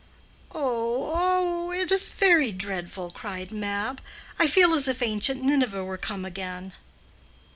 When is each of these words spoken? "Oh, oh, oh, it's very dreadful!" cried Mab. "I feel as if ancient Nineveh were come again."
"Oh, 0.51 1.11
oh, 1.13 1.67
oh, 1.71 1.71
it's 1.71 2.09
very 2.09 2.51
dreadful!" 2.51 3.11
cried 3.11 3.51
Mab. 3.51 4.01
"I 4.39 4.47
feel 4.47 4.73
as 4.73 4.87
if 4.87 5.03
ancient 5.03 5.43
Nineveh 5.43 5.83
were 5.85 5.99
come 5.99 6.25
again." 6.25 6.73